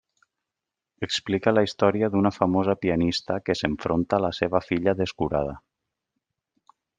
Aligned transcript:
Explica 1.07 1.51
la 1.57 1.63
història 1.67 2.09
d'una 2.15 2.31
famosa 2.37 2.75
pianista 2.85 3.37
que 3.49 3.57
s'enfronta 3.61 4.19
a 4.19 4.21
la 4.27 4.33
seva 4.39 4.63
filla 4.71 4.97
descurada. 5.03 5.55